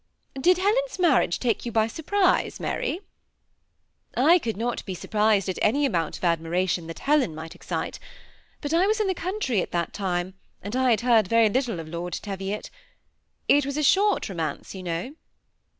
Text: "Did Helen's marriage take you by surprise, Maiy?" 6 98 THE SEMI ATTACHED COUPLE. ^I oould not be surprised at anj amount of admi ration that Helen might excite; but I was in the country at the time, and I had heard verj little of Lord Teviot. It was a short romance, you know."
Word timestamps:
"Did 0.33 0.57
Helen's 0.57 0.97
marriage 0.97 1.37
take 1.37 1.63
you 1.63 1.71
by 1.71 1.85
surprise, 1.85 2.57
Maiy?" 2.57 2.95
6 2.95 2.97
98 2.97 2.97
THE 2.97 2.97
SEMI 2.97 2.97
ATTACHED 2.97 4.13
COUPLE. 4.13 4.23
^I 4.23 4.41
oould 4.41 4.55
not 4.57 4.85
be 4.85 4.93
surprised 4.95 5.49
at 5.49 5.55
anj 5.61 5.85
amount 5.85 6.17
of 6.17 6.23
admi 6.23 6.49
ration 6.49 6.87
that 6.87 6.97
Helen 6.97 7.35
might 7.35 7.53
excite; 7.53 7.99
but 8.61 8.73
I 8.73 8.87
was 8.87 8.99
in 8.99 9.05
the 9.05 9.13
country 9.13 9.61
at 9.61 9.71
the 9.71 9.85
time, 9.93 10.33
and 10.63 10.75
I 10.75 10.89
had 10.89 11.01
heard 11.01 11.29
verj 11.29 11.53
little 11.53 11.79
of 11.79 11.87
Lord 11.87 12.13
Teviot. 12.13 12.71
It 13.47 13.63
was 13.63 13.77
a 13.77 13.83
short 13.83 14.27
romance, 14.27 14.73
you 14.73 14.81
know." 14.81 15.13